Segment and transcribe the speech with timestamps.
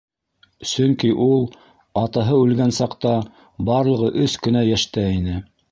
[0.69, 1.45] Сөнки ул,
[2.05, 3.15] атаһы үлгән саҡта,
[3.71, 5.43] барлығы өс кенә йәштә ине.